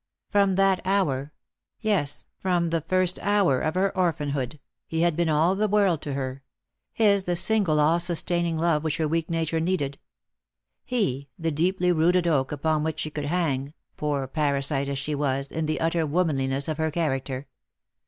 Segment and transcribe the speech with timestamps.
[0.29, 1.31] From that hour—
[1.79, 6.13] yes, from the first hour of her orphanhood— he had been all the world to
[6.13, 6.41] her—
[6.91, 9.99] his the single all sustaining love which her weak nature needed;
[10.83, 13.29] he the deeply rooted oak upon which Lost for Love.
[13.29, 16.79] 313 she could hang, poor parasite as she was, in the utter woman liness of
[16.79, 17.45] her character.